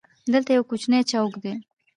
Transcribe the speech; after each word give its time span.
دلته 0.33 0.49
یو 0.53 0.63
کوچنی 0.69 1.01
چوک 1.11 1.33
دی. 1.43 1.53